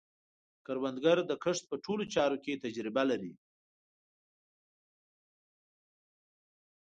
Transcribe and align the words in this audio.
کروندګر 0.65 1.17
د 1.29 1.31
کښت 1.43 1.63
په 1.71 1.75
ټولو 1.85 2.03
چارو 2.13 2.37
کې 2.43 2.61
تجربه 2.63 3.03
لري 3.11 3.33